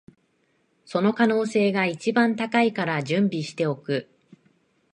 [0.83, 4.09] その可能性が一番高いから準備しておく